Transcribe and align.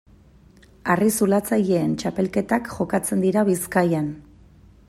Harri-zulatzaileen 0.93 1.93
txapelketak 2.05 2.73
jokatzen 2.79 3.25
dira 3.27 3.45
Bizkaian. 3.51 4.13